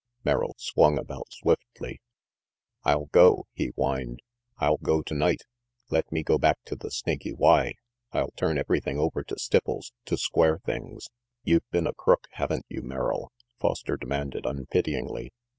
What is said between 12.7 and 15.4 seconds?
Merrill!" Foster demanded unpityingly.